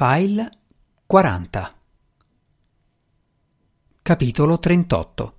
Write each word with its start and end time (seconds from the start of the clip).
File 0.00 0.48
40 1.06 1.74
Capitolo 4.00 4.60
38 4.60 5.36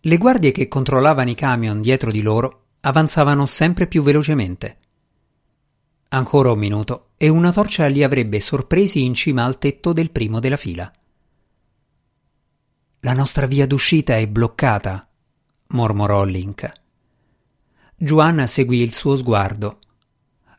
Le 0.00 0.18
guardie 0.18 0.52
che 0.52 0.68
controllavano 0.68 1.30
i 1.30 1.34
camion 1.34 1.80
dietro 1.80 2.10
di 2.10 2.20
loro 2.20 2.64
avanzavano 2.80 3.46
sempre 3.46 3.86
più 3.86 4.02
velocemente. 4.02 4.76
Ancora 6.08 6.52
un 6.52 6.58
minuto 6.58 7.12
e 7.16 7.30
una 7.30 7.52
torcia 7.52 7.86
li 7.86 8.02
avrebbe 8.02 8.38
sorpresi 8.38 9.02
in 9.02 9.14
cima 9.14 9.44
al 9.44 9.56
tetto 9.56 9.94
del 9.94 10.10
primo 10.10 10.40
della 10.40 10.58
fila. 10.58 10.92
La 13.00 13.14
nostra 13.14 13.46
via 13.46 13.66
d'uscita 13.66 14.14
è 14.16 14.28
bloccata, 14.28 15.08
mormorò 15.68 16.24
Link. 16.24 16.70
Juan 17.96 18.46
seguì 18.46 18.82
il 18.82 18.92
suo 18.92 19.16
sguardo. 19.16 19.78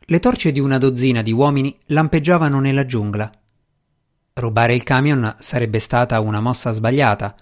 Le 0.08 0.20
torce 0.20 0.52
di 0.52 0.60
una 0.60 0.78
dozzina 0.78 1.20
di 1.20 1.32
uomini 1.32 1.76
lampeggiavano 1.86 2.60
nella 2.60 2.86
giungla. 2.86 3.28
Rubare 4.34 4.72
il 4.72 4.84
camion 4.84 5.34
sarebbe 5.40 5.80
stata 5.80 6.20
una 6.20 6.40
mossa 6.40 6.70
sbagliata. 6.70 7.34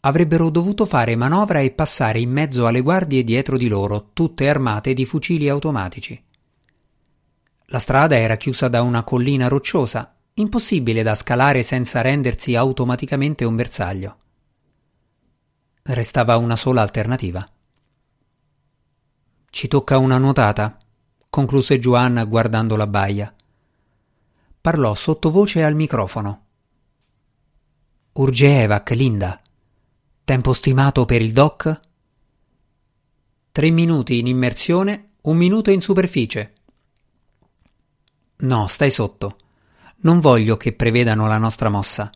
Avrebbero 0.00 0.48
dovuto 0.48 0.86
fare 0.86 1.14
manovra 1.14 1.60
e 1.60 1.72
passare 1.72 2.18
in 2.18 2.30
mezzo 2.30 2.66
alle 2.66 2.80
guardie 2.80 3.22
dietro 3.22 3.58
di 3.58 3.68
loro, 3.68 4.12
tutte 4.14 4.48
armate 4.48 4.94
di 4.94 5.04
fucili 5.04 5.50
automatici. 5.50 6.24
La 7.66 7.78
strada 7.78 8.16
era 8.16 8.38
chiusa 8.38 8.68
da 8.68 8.80
una 8.80 9.04
collina 9.04 9.48
rocciosa, 9.48 10.16
impossibile 10.34 11.02
da 11.02 11.14
scalare 11.14 11.62
senza 11.62 12.00
rendersi 12.00 12.56
automaticamente 12.56 13.44
un 13.44 13.56
bersaglio. 13.56 14.16
Restava 15.82 16.38
una 16.38 16.56
sola 16.56 16.80
alternativa. 16.80 17.46
Ci 19.50 19.68
tocca 19.68 19.98
una 19.98 20.16
nuotata, 20.16 20.78
concluse 21.30 21.78
Juan 21.78 22.24
guardando 22.28 22.74
la 22.74 22.88
baia. 22.88 23.32
Parlò 24.60 24.94
sottovoce 24.94 25.62
al 25.62 25.76
microfono. 25.76 26.44
Urge 28.12 28.62
Evac, 28.62 28.90
Linda. 28.90 29.40
Tempo 30.24 30.52
stimato 30.52 31.04
per 31.04 31.22
il 31.22 31.32
doc? 31.32 31.80
Tre 33.52 33.70
minuti 33.70 34.18
in 34.18 34.26
immersione, 34.26 35.12
un 35.22 35.36
minuto 35.36 35.70
in 35.70 35.80
superficie. 35.80 36.52
No, 38.38 38.66
stai 38.66 38.90
sotto. 38.90 39.36
Non 39.98 40.18
voglio 40.18 40.56
che 40.56 40.72
prevedano 40.72 41.28
la 41.28 41.38
nostra 41.38 41.68
mossa. 41.68 42.10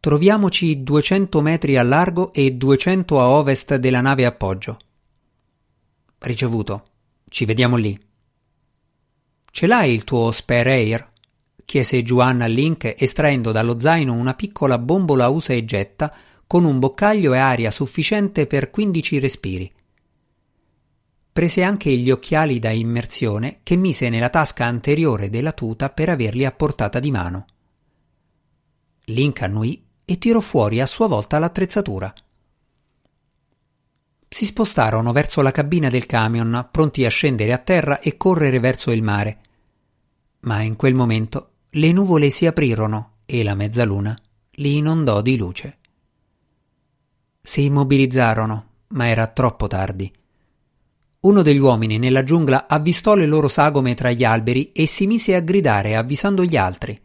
Troviamoci 0.00 0.82
200 0.82 1.40
metri 1.40 1.76
a 1.76 1.82
largo 1.82 2.32
e 2.32 2.52
200 2.52 3.20
a 3.20 3.28
ovest 3.28 3.76
della 3.76 4.00
nave 4.00 4.26
appoggio. 4.26 4.78
Ricevuto. 6.18 6.84
Ci 7.28 7.44
vediamo 7.44 7.76
lì. 7.76 8.12
Ce 9.56 9.68
l'hai 9.68 9.94
il 9.94 10.02
tuo 10.02 10.32
spare 10.32 10.72
air? 10.72 11.12
chiese 11.64 12.02
Juan 12.02 12.40
a 12.40 12.46
Link 12.46 12.92
estraendo 12.98 13.52
dallo 13.52 13.78
zaino 13.78 14.12
una 14.12 14.34
piccola 14.34 14.78
bombola 14.78 15.28
usa 15.28 15.52
e 15.52 15.64
getta 15.64 16.12
con 16.44 16.64
un 16.64 16.80
boccaglio 16.80 17.34
e 17.34 17.38
aria 17.38 17.70
sufficiente 17.70 18.48
per 18.48 18.70
15 18.70 19.18
respiri. 19.20 19.72
Prese 21.32 21.62
anche 21.62 21.92
gli 21.92 22.10
occhiali 22.10 22.58
da 22.58 22.70
immersione 22.70 23.60
che 23.62 23.76
mise 23.76 24.08
nella 24.08 24.28
tasca 24.28 24.64
anteriore 24.64 25.30
della 25.30 25.52
tuta 25.52 25.88
per 25.88 26.08
averli 26.08 26.44
a 26.44 26.50
portata 26.50 26.98
di 26.98 27.12
mano. 27.12 27.46
Link 29.04 29.40
annuì 29.40 29.80
e 30.04 30.18
tirò 30.18 30.40
fuori 30.40 30.80
a 30.80 30.86
sua 30.86 31.06
volta 31.06 31.38
l'attrezzatura. 31.38 32.12
Si 34.28 34.46
spostarono 34.46 35.12
verso 35.12 35.42
la 35.42 35.52
cabina 35.52 35.88
del 35.88 36.06
camion, 36.06 36.70
pronti 36.72 37.04
a 37.04 37.08
scendere 37.08 37.52
a 37.52 37.58
terra 37.58 38.00
e 38.00 38.16
correre 38.16 38.58
verso 38.58 38.90
il 38.90 39.00
mare. 39.00 39.38
Ma 40.44 40.60
in 40.62 40.76
quel 40.76 40.94
momento 40.94 41.50
le 41.70 41.92
nuvole 41.92 42.30
si 42.30 42.46
aprirono 42.46 43.18
e 43.26 43.42
la 43.42 43.54
mezzaluna 43.54 44.16
li 44.56 44.76
inondò 44.76 45.20
di 45.22 45.36
luce. 45.36 45.78
Si 47.40 47.64
immobilizzarono, 47.64 48.66
ma 48.88 49.08
era 49.08 49.26
troppo 49.26 49.66
tardi. 49.66 50.12
Uno 51.20 51.42
degli 51.42 51.58
uomini 51.58 51.98
nella 51.98 52.22
giungla 52.22 52.66
avvistò 52.68 53.14
le 53.14 53.26
loro 53.26 53.48
sagome 53.48 53.94
tra 53.94 54.10
gli 54.10 54.24
alberi 54.24 54.72
e 54.72 54.86
si 54.86 55.06
mise 55.06 55.34
a 55.34 55.40
gridare 55.40 55.96
avvisando 55.96 56.44
gli 56.44 56.56
altri. 56.56 57.00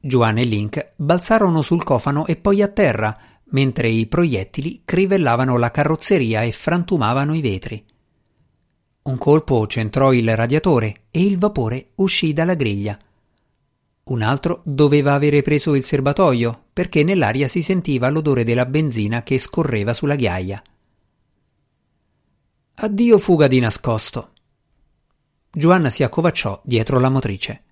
Juan 0.00 0.38
e 0.38 0.44
Link 0.44 0.92
balzarono 0.96 1.62
sul 1.62 1.84
cofano 1.84 2.26
e 2.26 2.36
poi 2.36 2.62
a 2.62 2.68
terra, 2.68 3.16
mentre 3.50 3.88
i 3.88 4.06
proiettili 4.06 4.82
crivellavano 4.84 5.58
la 5.58 5.70
carrozzeria 5.70 6.42
e 6.42 6.52
frantumavano 6.52 7.34
i 7.34 7.40
vetri. 7.42 7.84
Un 9.02 9.18
colpo 9.18 9.66
centrò 9.66 10.12
il 10.12 10.36
radiatore 10.36 11.02
e 11.10 11.24
il 11.24 11.36
vapore 11.36 11.88
uscì 11.96 12.32
dalla 12.32 12.54
griglia. 12.54 12.96
Un 14.04 14.22
altro 14.22 14.62
doveva 14.64 15.14
avere 15.14 15.42
preso 15.42 15.74
il 15.74 15.84
serbatoio 15.84 16.66
perché 16.72 17.02
nell'aria 17.02 17.48
si 17.48 17.62
sentiva 17.62 18.08
l'odore 18.10 18.44
della 18.44 18.66
benzina 18.66 19.22
che 19.22 19.38
scorreva 19.38 19.92
sulla 19.92 20.14
ghiaia. 20.14 20.62
Addio 22.74 23.18
fuga 23.18 23.48
di 23.48 23.58
nascosto. 23.58 24.30
Giovanna 25.50 25.90
si 25.90 26.02
accovacciò 26.02 26.60
dietro 26.64 26.98
la 26.98 27.08
motrice. 27.08 27.62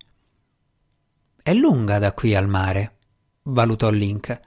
È 1.41 1.53
lunga 1.53 1.97
da 1.97 2.13
qui 2.13 2.35
al 2.35 2.47
mare, 2.47 2.97
valutò 3.43 3.89
Link. 3.89 4.39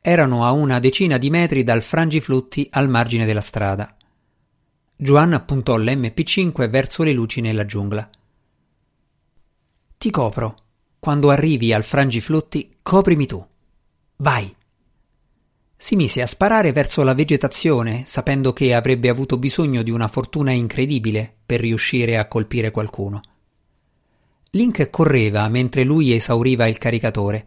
Erano 0.00 0.44
a 0.44 0.52
una 0.52 0.78
decina 0.80 1.18
di 1.18 1.30
metri 1.30 1.62
dal 1.62 1.82
frangiflutti 1.82 2.68
al 2.70 2.88
margine 2.88 3.24
della 3.24 3.40
strada. 3.40 3.95
Giovanna 4.98 5.40
puntò 5.40 5.76
l'MP5 5.76 6.70
verso 6.70 7.02
le 7.02 7.12
luci 7.12 7.42
nella 7.42 7.66
giungla. 7.66 8.08
Ti 9.98 10.10
copro. 10.10 10.56
Quando 10.98 11.30
arrivi 11.30 11.72
al 11.74 11.84
frangiflutti, 11.84 12.78
coprimi 12.82 13.26
tu. 13.26 13.46
Vai. 14.16 14.54
Si 15.76 15.96
mise 15.96 16.22
a 16.22 16.26
sparare 16.26 16.72
verso 16.72 17.02
la 17.02 17.12
vegetazione, 17.12 18.04
sapendo 18.06 18.54
che 18.54 18.72
avrebbe 18.72 19.10
avuto 19.10 19.36
bisogno 19.36 19.82
di 19.82 19.90
una 19.90 20.08
fortuna 20.08 20.52
incredibile 20.52 21.30
per 21.44 21.60
riuscire 21.60 22.16
a 22.16 22.26
colpire 22.26 22.70
qualcuno. 22.70 23.20
Link 24.52 24.88
correva 24.88 25.46
mentre 25.50 25.84
lui 25.84 26.14
esauriva 26.14 26.66
il 26.66 26.78
caricatore. 26.78 27.46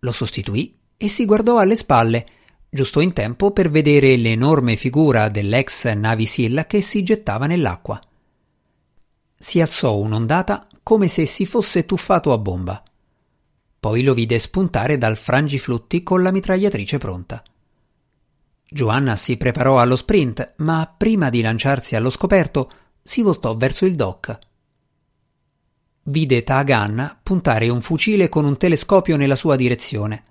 Lo 0.00 0.12
sostituì 0.12 0.74
e 0.96 1.08
si 1.08 1.26
guardò 1.26 1.58
alle 1.58 1.76
spalle, 1.76 2.26
giusto 2.74 2.98
in 2.98 3.12
tempo 3.12 3.52
per 3.52 3.70
vedere 3.70 4.16
l'enorme 4.16 4.74
figura 4.74 5.28
dell'ex 5.28 5.92
Navy 5.92 6.26
SEAL 6.26 6.64
che 6.66 6.80
si 6.80 7.04
gettava 7.04 7.46
nell'acqua. 7.46 8.00
Si 9.38 9.60
alzò 9.60 9.96
un'ondata 9.96 10.66
come 10.82 11.06
se 11.06 11.24
si 11.24 11.46
fosse 11.46 11.86
tuffato 11.86 12.32
a 12.32 12.38
bomba. 12.38 12.82
Poi 13.78 14.02
lo 14.02 14.12
vide 14.12 14.40
spuntare 14.40 14.98
dal 14.98 15.16
frangiflutti 15.16 16.02
con 16.02 16.24
la 16.24 16.32
mitragliatrice 16.32 16.98
pronta. 16.98 17.44
Giovanna 18.66 19.14
si 19.14 19.36
preparò 19.36 19.78
allo 19.78 19.94
sprint, 19.94 20.54
ma 20.56 20.92
prima 20.98 21.30
di 21.30 21.42
lanciarsi 21.42 21.94
allo 21.94 22.10
scoperto 22.10 22.72
si 23.00 23.22
voltò 23.22 23.56
verso 23.56 23.86
il 23.86 23.94
dock. 23.94 24.36
Vide 26.02 26.42
Tagan 26.42 27.20
puntare 27.22 27.68
un 27.68 27.80
fucile 27.82 28.28
con 28.28 28.44
un 28.44 28.56
telescopio 28.56 29.16
nella 29.16 29.36
sua 29.36 29.54
direzione. 29.54 30.24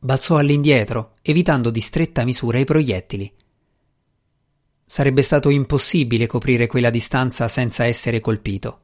Balzò 0.00 0.36
all'indietro, 0.36 1.14
evitando 1.22 1.70
di 1.70 1.80
stretta 1.80 2.24
misura 2.24 2.58
i 2.58 2.64
proiettili. 2.64 3.32
Sarebbe 4.86 5.22
stato 5.22 5.50
impossibile 5.50 6.26
coprire 6.26 6.68
quella 6.68 6.90
distanza 6.90 7.48
senza 7.48 7.84
essere 7.84 8.20
colpito. 8.20 8.80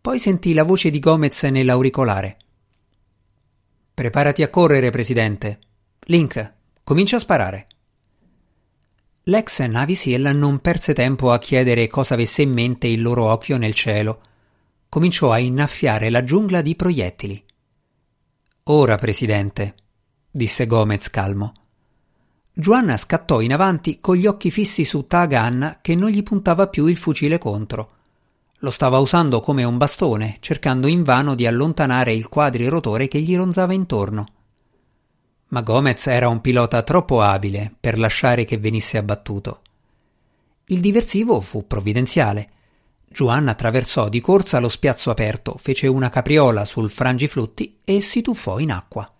Poi 0.00 0.20
sentì 0.20 0.54
la 0.54 0.62
voce 0.62 0.90
di 0.90 1.00
Gomez 1.00 1.42
nell'auricolare. 1.42 2.36
Preparati 3.92 4.42
a 4.44 4.48
correre, 4.48 4.90
presidente. 4.90 5.58
Link, 6.04 6.54
comincia 6.84 7.16
a 7.16 7.20
sparare. 7.20 7.66
L'ex 9.24 9.60
Navy 9.62 9.96
Seal 9.96 10.36
non 10.36 10.60
perse 10.60 10.94
tempo 10.94 11.32
a 11.32 11.38
chiedere 11.38 11.88
cosa 11.88 12.14
avesse 12.14 12.42
in 12.42 12.52
mente 12.52 12.86
il 12.86 13.02
loro 13.02 13.24
occhio 13.24 13.56
nel 13.56 13.74
cielo. 13.74 14.20
Cominciò 14.88 15.32
a 15.32 15.38
innaffiare 15.38 16.10
la 16.10 16.22
giungla 16.22 16.62
di 16.62 16.76
proiettili. 16.76 17.44
Ora, 18.64 18.94
presidente, 18.94 19.74
disse 20.36 20.66
Gomez 20.66 21.08
calmo. 21.08 21.54
Giovanna 22.52 22.98
scattò 22.98 23.40
in 23.40 23.54
avanti 23.54 24.00
con 24.00 24.16
gli 24.16 24.26
occhi 24.26 24.50
fissi 24.50 24.84
su 24.84 25.06
Tagan 25.06 25.78
che 25.80 25.94
non 25.94 26.10
gli 26.10 26.22
puntava 26.22 26.68
più 26.68 26.86
il 26.86 26.98
fucile 26.98 27.38
contro. 27.38 27.92
Lo 28.58 28.70
stava 28.70 28.98
usando 28.98 29.40
come 29.40 29.64
un 29.64 29.78
bastone, 29.78 30.36
cercando 30.40 30.88
invano 30.88 31.34
di 31.34 31.46
allontanare 31.46 32.12
il 32.12 32.28
quadrirotore 32.28 33.08
che 33.08 33.20
gli 33.20 33.34
ronzava 33.34 33.72
intorno. 33.72 34.26
Ma 35.48 35.62
Gomez 35.62 36.06
era 36.06 36.28
un 36.28 36.42
pilota 36.42 36.82
troppo 36.82 37.22
abile 37.22 37.74
per 37.78 37.98
lasciare 37.98 38.44
che 38.44 38.58
venisse 38.58 38.98
abbattuto. 38.98 39.62
Il 40.66 40.80
diversivo 40.80 41.40
fu 41.40 41.66
provvidenziale. 41.66 42.50
Giovanna 43.08 43.52
attraversò 43.52 44.10
di 44.10 44.20
corsa 44.20 44.58
lo 44.58 44.68
spiazzo 44.68 45.10
aperto, 45.10 45.56
fece 45.58 45.86
una 45.86 46.10
capriola 46.10 46.66
sul 46.66 46.90
frangiflutti 46.90 47.78
e 47.84 48.00
si 48.02 48.20
tuffò 48.20 48.58
in 48.58 48.72
acqua. 48.72 49.10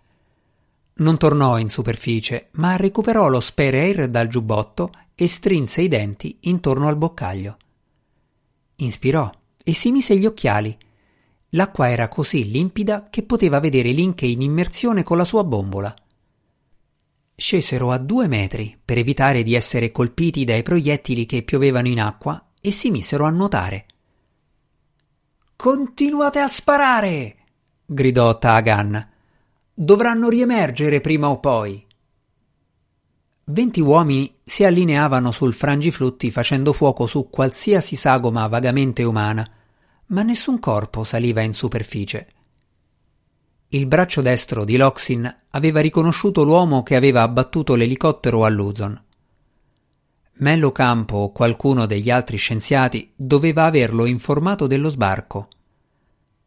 Non 0.98 1.18
tornò 1.18 1.58
in 1.58 1.68
superficie, 1.68 2.48
ma 2.52 2.76
recuperò 2.76 3.28
lo 3.28 3.40
spare 3.40 3.80
air 3.80 4.08
dal 4.08 4.28
giubbotto 4.28 4.92
e 5.14 5.28
strinse 5.28 5.82
i 5.82 5.88
denti 5.88 6.38
intorno 6.42 6.88
al 6.88 6.96
boccaglio. 6.96 7.56
Inspirò 8.76 9.30
e 9.62 9.74
si 9.74 9.90
mise 9.90 10.16
gli 10.16 10.24
occhiali. 10.24 10.76
L'acqua 11.50 11.90
era 11.90 12.08
così 12.08 12.50
limpida 12.50 13.08
che 13.10 13.22
poteva 13.22 13.60
vedere 13.60 13.90
Link 13.90 14.22
in 14.22 14.40
immersione 14.40 15.02
con 15.02 15.18
la 15.18 15.24
sua 15.24 15.44
bombola. 15.44 15.94
Scesero 17.34 17.92
a 17.92 17.98
due 17.98 18.26
metri 18.26 18.78
per 18.82 18.96
evitare 18.96 19.42
di 19.42 19.54
essere 19.54 19.90
colpiti 19.90 20.44
dai 20.44 20.62
proiettili 20.62 21.26
che 21.26 21.42
piovevano 21.42 21.88
in 21.88 22.00
acqua 22.00 22.52
e 22.58 22.70
si 22.70 22.90
misero 22.90 23.26
a 23.26 23.30
nuotare. 23.30 23.86
Continuate 25.56 26.38
a 26.38 26.48
sparare! 26.48 27.36
gridò 27.84 28.38
Tagan. 28.38 29.14
Dovranno 29.78 30.30
riemergere 30.30 31.02
prima 31.02 31.28
o 31.28 31.38
poi. 31.38 31.86
Venti 33.44 33.80
uomini 33.82 34.34
si 34.42 34.64
allineavano 34.64 35.30
sul 35.32 35.52
frangiflutti 35.52 36.30
facendo 36.30 36.72
fuoco 36.72 37.04
su 37.04 37.28
qualsiasi 37.28 37.94
sagoma 37.94 38.46
vagamente 38.46 39.02
umana, 39.02 39.46
ma 40.06 40.22
nessun 40.22 40.60
corpo 40.60 41.04
saliva 41.04 41.42
in 41.42 41.52
superficie. 41.52 42.26
Il 43.68 43.84
braccio 43.86 44.22
destro 44.22 44.64
di 44.64 44.78
Loxin 44.78 45.42
aveva 45.50 45.80
riconosciuto 45.80 46.42
l'uomo 46.42 46.82
che 46.82 46.96
aveva 46.96 47.20
abbattuto 47.20 47.74
l'elicottero 47.74 48.46
a 48.46 48.48
Luzon. 48.48 49.04
Mello 50.36 50.72
Campo 50.72 51.16
o 51.18 51.32
qualcuno 51.32 51.84
degli 51.84 52.08
altri 52.08 52.38
scienziati 52.38 53.12
doveva 53.14 53.66
averlo 53.66 54.06
informato 54.06 54.66
dello 54.66 54.88
sbarco. 54.88 55.48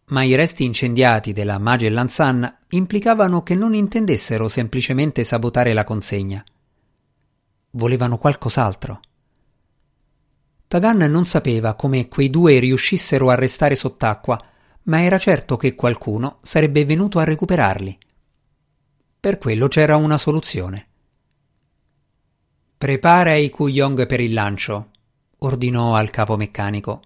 Ma 0.10 0.24
i 0.24 0.36
resti 0.36 0.64
incendiati 0.64 1.34
della 1.34 1.58
Magellan 1.58 2.08
Sun 2.08 2.58
implicavano 2.70 3.44
che 3.44 3.56
non 3.56 3.74
intendessero 3.74 4.48
semplicemente 4.48 5.24
sabotare 5.24 5.74
la 5.74 5.84
consegna 5.84 6.44
volevano 7.72 8.18
qualcos'altro. 8.18 9.00
Tagan 10.68 10.98
non 10.98 11.26
sapeva 11.26 11.74
come 11.74 12.08
quei 12.08 12.30
due 12.30 12.60
riuscissero 12.60 13.30
a 13.30 13.36
restare 13.36 13.76
sott'acqua, 13.76 14.42
ma 14.84 15.02
era 15.02 15.18
certo 15.18 15.58
che 15.58 15.76
qualcuno 15.76 16.38
sarebbe 16.42 16.86
venuto 16.86 17.20
a 17.20 17.24
recuperarli. 17.24 17.98
Per 19.20 19.38
quello 19.38 19.68
c'era 19.68 19.96
una 19.96 20.18
soluzione. 20.18 20.88
Prepara 22.78 23.36
i 23.36 23.50
Kuyong 23.50 24.06
per 24.06 24.22
il 24.22 24.32
lancio, 24.32 24.92
ordinò 25.40 25.96
al 25.96 26.10
capo 26.12 26.38
meccanico. 26.38 27.02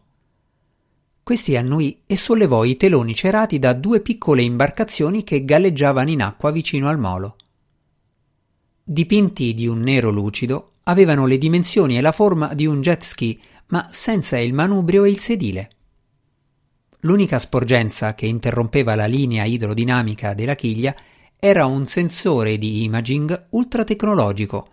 Questi 1.23 1.55
annui 1.55 2.01
e 2.05 2.17
sollevò 2.17 2.65
i 2.65 2.75
teloni 2.75 3.15
cerati 3.15 3.57
da 3.57 3.73
due 3.73 4.01
piccole 4.01 4.41
imbarcazioni 4.41 5.23
che 5.23 5.45
galleggiavano 5.45 6.09
in 6.09 6.21
acqua 6.21 6.51
vicino 6.51 6.89
al 6.89 6.99
molo 6.99 7.37
dipinti 8.83 9.53
di 9.53 9.65
un 9.65 9.79
nero 9.79 10.09
lucido, 10.09 10.71
avevano 10.83 11.25
le 11.25 11.37
dimensioni 11.37 11.97
e 11.97 12.01
la 12.01 12.11
forma 12.11 12.53
di 12.53 12.65
un 12.65 12.81
jet 12.81 13.01
ski, 13.01 13.39
ma 13.67 13.87
senza 13.91 14.37
il 14.37 14.53
manubrio 14.53 15.05
e 15.05 15.09
il 15.09 15.19
sedile. 15.19 15.69
L'unica 17.01 17.39
sporgenza 17.39 18.13
che 18.13 18.25
interrompeva 18.25 18.95
la 18.95 19.05
linea 19.05 19.45
idrodinamica 19.45 20.33
della 20.33 20.55
chiglia 20.55 20.95
era 21.39 21.65
un 21.65 21.85
sensore 21.85 22.57
di 22.57 22.83
imaging 22.83 23.47
ultratecnologico, 23.51 24.67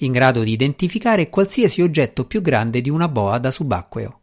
in 0.00 0.12
grado 0.12 0.42
di 0.42 0.52
identificare 0.52 1.28
qualsiasi 1.28 1.82
oggetto 1.82 2.24
più 2.24 2.40
grande 2.40 2.80
di 2.80 2.90
una 2.90 3.08
boa 3.08 3.38
da 3.38 3.50
subacqueo. 3.50 4.20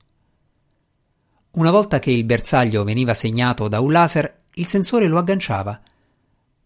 Una 1.54 1.72
volta 1.72 2.00
che 2.00 2.12
il 2.12 2.24
bersaglio 2.24 2.84
veniva 2.84 3.14
segnato 3.14 3.68
da 3.68 3.80
un 3.80 3.92
laser, 3.92 4.36
il 4.56 4.68
sensore 4.68 5.08
lo 5.08 5.18
agganciava 5.18 5.82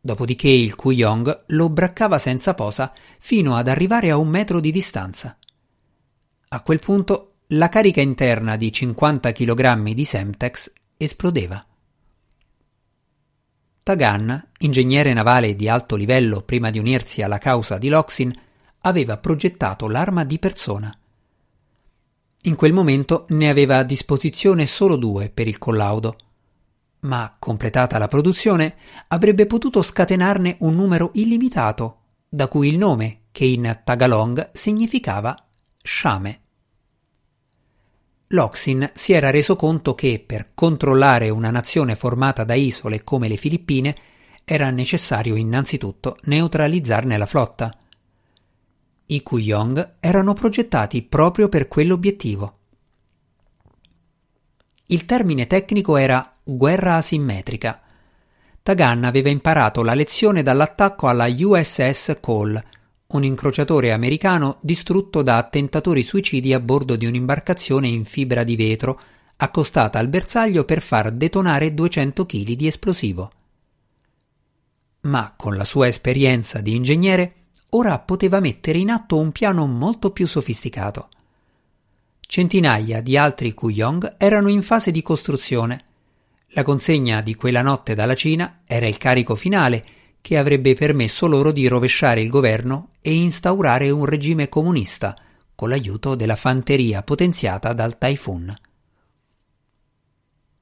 Dopodiché 0.07 0.47
il 0.47 0.73
Kuyong 0.75 1.43
lo 1.47 1.67
braccava 1.67 2.17
senza 2.17 2.53
posa 2.53 2.93
fino 3.19 3.57
ad 3.57 3.67
arrivare 3.67 4.09
a 4.09 4.15
un 4.15 4.29
metro 4.29 4.61
di 4.61 4.71
distanza. 4.71 5.37
A 6.47 6.61
quel 6.61 6.79
punto 6.79 7.33
la 7.47 7.67
carica 7.67 7.99
interna 7.99 8.55
di 8.55 8.71
50 8.71 9.33
kg 9.33 9.91
di 9.91 10.05
Semtex 10.05 10.71
esplodeva. 10.95 11.65
Tagan, 13.83 14.49
ingegnere 14.59 15.11
navale 15.11 15.57
di 15.57 15.67
alto 15.67 15.97
livello 15.97 16.41
prima 16.41 16.69
di 16.69 16.79
unirsi 16.79 17.21
alla 17.21 17.37
causa 17.37 17.77
di 17.77 17.89
Loxin, 17.89 18.33
aveva 18.83 19.17
progettato 19.17 19.89
l'arma 19.89 20.23
di 20.23 20.39
persona. 20.39 20.97
In 22.43 22.55
quel 22.55 22.73
momento 22.73 23.25
ne 23.29 23.49
aveva 23.49 23.77
a 23.77 23.83
disposizione 23.83 24.65
solo 24.65 24.95
due 24.95 25.29
per 25.29 25.47
il 25.47 25.57
collaudo 25.57 26.15
ma 26.99 27.31
completata 27.37 27.97
la 27.97 28.07
produzione 28.07 28.75
avrebbe 29.07 29.45
potuto 29.45 29.81
scatenarne 29.81 30.57
un 30.59 30.75
numero 30.75 31.11
illimitato, 31.13 31.99
da 32.27 32.47
cui 32.47 32.69
il 32.69 32.77
nome, 32.77 33.21
che 33.31 33.45
in 33.45 33.81
Tagalong 33.83 34.49
significava 34.53 35.35
sciame. 35.81 36.41
Loxin 38.31 38.91
si 38.93 39.13
era 39.13 39.29
reso 39.29 39.55
conto 39.55 39.95
che 39.95 40.21
per 40.25 40.51
controllare 40.53 41.29
una 41.29 41.51
nazione 41.51 41.95
formata 41.95 42.43
da 42.43 42.55
isole 42.55 43.03
come 43.03 43.29
le 43.29 43.37
Filippine 43.37 43.95
era 44.43 44.69
necessario 44.69 45.35
innanzitutto 45.35 46.17
neutralizzarne 46.23 47.17
la 47.17 47.25
flotta. 47.25 47.77
I 49.09 49.23
Kuyong 49.23 49.93
erano 50.01 50.33
progettati 50.33 51.01
proprio 51.01 51.47
per 51.47 51.69
quell'obiettivo. 51.69 52.57
Il 54.87 55.05
termine 55.05 55.47
tecnico 55.47 55.95
era 55.95 56.35
guerra 56.43 56.95
asimmetrica. 56.95 57.81
Tagan 58.61 59.05
aveva 59.05 59.29
imparato 59.29 59.81
la 59.81 59.93
lezione 59.93 60.43
dall'attacco 60.43 61.07
alla 61.07 61.27
USS 61.29 62.17
Cole, 62.19 62.65
un 63.07 63.23
incrociatore 63.23 63.93
americano 63.93 64.57
distrutto 64.59 65.21
da 65.21 65.37
attentatori 65.37 66.03
suicidi 66.03 66.53
a 66.53 66.59
bordo 66.59 66.97
di 66.97 67.05
un'imbarcazione 67.05 67.87
in 67.87 68.03
fibra 68.03 68.43
di 68.43 68.57
vetro 68.57 68.99
accostata 69.37 69.99
al 69.99 70.09
bersaglio 70.09 70.65
per 70.65 70.81
far 70.81 71.11
detonare 71.11 71.73
200 71.73 72.25
kg 72.25 72.51
di 72.51 72.67
esplosivo. 72.67 73.31
Ma 75.01 75.33
con 75.37 75.55
la 75.55 75.63
sua 75.63 75.87
esperienza 75.87 76.59
di 76.59 76.75
ingegnere 76.75 77.36
ora 77.71 77.99
poteva 77.99 78.39
mettere 78.39 78.77
in 78.77 78.89
atto 78.89 79.17
un 79.17 79.31
piano 79.31 79.65
molto 79.65 80.11
più 80.11 80.27
sofisticato. 80.27 81.09
Centinaia 82.19 83.01
di 83.01 83.17
altri 83.17 83.53
Kuyong 83.53 84.15
erano 84.17 84.49
in 84.49 84.61
fase 84.61 84.91
di 84.91 85.01
costruzione 85.01 85.83
la 86.51 86.63
consegna 86.63 87.21
di 87.21 87.35
quella 87.35 87.61
notte 87.61 87.93
dalla 87.93 88.15
Cina 88.15 88.61
era 88.65 88.87
il 88.87 88.97
carico 88.97 89.35
finale 89.35 89.85
che 90.21 90.37
avrebbe 90.37 90.73
permesso 90.73 91.27
loro 91.27 91.51
di 91.51 91.67
rovesciare 91.67 92.21
il 92.21 92.29
governo 92.29 92.89
e 93.01 93.13
instaurare 93.13 93.89
un 93.89 94.05
regime 94.05 94.47
comunista 94.47 95.15
con 95.53 95.69
l'aiuto 95.69 96.15
della 96.15 96.35
fanteria 96.35 97.03
potenziata 97.03 97.73
dal 97.73 97.97
Typhoon. 97.97 98.55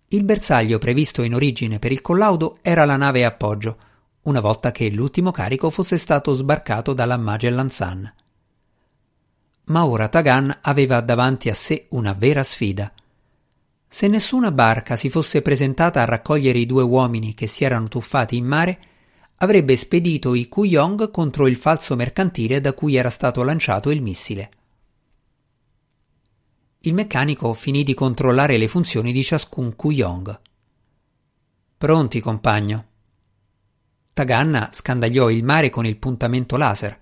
Il 0.10 0.24
bersaglio 0.24 0.80
previsto 0.80 1.22
in 1.22 1.34
origine 1.34 1.80
per 1.80 1.91
il 1.91 2.01
collaudo 2.01 2.58
era 2.62 2.84
la 2.86 2.98
nave 2.98 3.24
appoggio, 3.24 3.77
una 4.25 4.39
volta 4.39 4.72
che 4.72 4.89
l'ultimo 4.89 5.32
carico 5.32 5.72
fosse 5.72 5.98
stato 5.98 6.34
sbarcato 6.34 6.94
dalla 6.94 7.17
Magellan 7.17 7.70
Sun. 7.70 8.13
Ma 9.65 9.86
ora 9.86 10.08
Tagan 10.08 10.60
aveva 10.62 11.01
davanti 11.01 11.50
a 11.50 11.55
sé 11.55 11.88
una 11.89 12.13
vera 12.13 12.44
sfida– 12.44 12.91
se 13.96 14.10
nessuna 14.10 14.51
barca 14.51 14.98
si 14.98 15.10
fosse 15.10 15.41
presentata 15.41 16.01
a 16.01 16.05
raccogliere 16.05 16.60
i 16.60 16.65
due 16.65 16.84
uomini 16.84 17.34
che 17.34 17.48
si 17.48 17.63
erano 17.63 17.88
tuffati 17.88 18.36
in 18.36 18.46
mare, 18.46 18.79
avrebbe 19.38 19.77
spedito 19.77 20.34
i 20.34 20.50
Kuyong 20.50 21.12
contro 21.12 21.48
il 21.48 21.55
falso 21.55 21.96
mercantile 21.96 22.60
da 22.60 22.74
cui 22.74 22.96
era 22.96 23.10
stato 23.10 23.41
lanciato 23.44 23.91
il 23.91 24.01
missile. 24.01 24.51
Il 26.79 26.94
meccanico 26.94 27.53
finì 27.53 27.84
di 27.84 27.94
controllare 27.94 28.58
le 28.58 28.67
funzioni 28.67 29.13
di 29.13 29.24
ciascun 29.24 29.77
Kuyong. 29.77 30.39
Pronti, 31.77 32.20
compagno. 32.20 32.86
Taganna 34.15 34.72
scandagliò 34.72 35.29
il 35.29 35.43
mare 35.43 35.69
con 35.69 35.86
il 35.86 35.98
puntamento 35.98 36.57
laser 36.57 36.98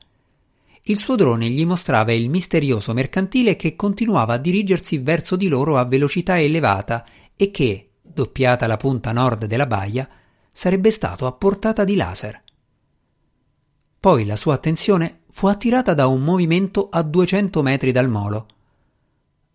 il 0.88 1.00
suo 1.00 1.15
drone 1.15 1.48
gli 1.48 1.65
mostrava 1.65 2.12
il 2.12 2.29
misterioso 2.29 2.91
mercantile 2.91 3.55
che 3.55 3.77
continuava 3.77 4.34
a 4.34 4.38
dirigersi 4.38 4.98
verso 4.98 5.38
di 5.38 5.48
loro 5.48 5.77
a 5.77 5.86
velocità 5.86 6.38
elevata 6.38 7.05
e 7.38 7.51
che, 7.51 7.91
doppiata 8.01 8.67
la 8.67 8.75
punta 8.75 9.13
nord 9.13 9.46
della 9.46 9.65
baia, 9.65 10.10
sarebbe 10.51 10.91
stato 10.91 11.25
a 11.25 11.32
portata 11.32 11.86
di 11.86 11.96
laser. 11.96 12.43
Poi 13.98 14.25
la 14.25 14.36
sua 14.36 14.55
attenzione 14.55 15.22
fu 15.32 15.48
attirata 15.48 15.93
da 15.93 16.08
un 16.08 16.22
movimento 16.22 16.89
a 16.91 17.01
200 17.01 17.62
metri 17.62 17.93
dal 17.93 18.10
molo. 18.10 18.48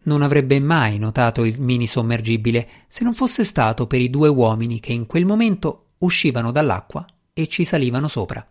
Non 0.04 0.22
avrebbe 0.22 0.58
mai 0.60 0.96
notato 0.96 1.44
il 1.44 1.60
mini 1.60 1.86
sommergibile 1.86 2.68
se 2.86 3.04
non 3.04 3.12
fosse 3.12 3.44
stato 3.44 3.86
per 3.86 4.00
i 4.00 4.08
due 4.08 4.28
uomini 4.28 4.80
che 4.80 4.94
in 4.94 5.04
quel 5.04 5.26
momento 5.26 5.88
uscivano 5.98 6.52
dall'acqua 6.52 7.04
e 7.38 7.46
ci 7.46 7.64
salivano 7.64 8.08
sopra. 8.08 8.44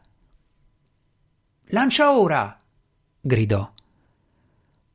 Lancia 1.71 2.17
ora! 2.17 2.57
gridò. 3.19 3.69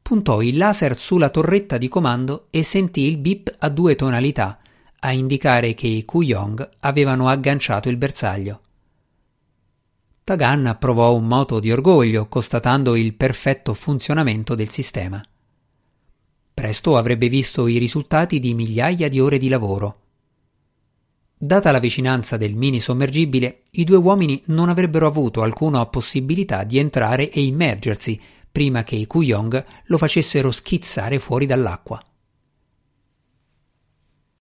Puntò 0.01 0.41
il 0.41 0.57
laser 0.57 0.99
sulla 0.99 1.29
torretta 1.29 1.77
di 1.77 1.89
comando 1.89 2.47
e 2.49 2.63
sentì 2.63 3.03
il 3.03 3.19
bip 3.19 3.55
a 3.59 3.69
due 3.69 3.95
tonalità, 3.95 4.59
a 5.01 5.13
indicare 5.13 5.75
che 5.75 5.89
i 5.89 6.07
Kuyong 6.07 6.71
avevano 6.81 7.29
agganciato 7.29 7.91
il 7.91 7.99
bersaglio. 7.99 8.61
Tagan 10.25 10.77
provò 10.81 11.15
un 11.15 11.27
moto 11.27 11.61
di 11.61 11.71
orgoglio, 11.71 12.29
constatando 12.29 12.97
il 12.97 13.13
perfetto 13.13 13.75
funzionamento 13.75 14.55
del 14.55 14.71
sistema. 14.71 15.23
Presto 16.55 16.97
avrebbe 16.97 17.29
visto 17.29 17.67
i 17.67 17.77
risultati 17.77 18.41
di 18.41 18.55
migliaia 18.55 19.11
di 19.11 19.21
ore 19.21 19.37
di 19.37 19.49
lavoro. 19.49 20.02
Data 21.45 21.73
la 21.73 21.81
vicinanza 21.81 22.37
del 22.37 22.55
mini 22.55 22.79
sommergibile, 22.79 23.63
i 23.73 23.83
due 23.83 23.97
uomini 23.97 24.41
non 24.47 24.69
avrebbero 24.69 25.09
avuto 25.09 25.43
alcuna 25.43 25.85
possibilità 25.87 26.63
di 26.63 26.79
entrare 26.79 27.31
e 27.31 27.43
immergersi 27.43 28.21
prima 28.53 28.85
che 28.85 28.95
i 28.95 29.09
Kuyong 29.09 29.65
lo 29.87 29.99
facessero 29.99 30.53
schizzare 30.53 31.19
fuori 31.19 31.47
dall'acqua. 31.47 32.01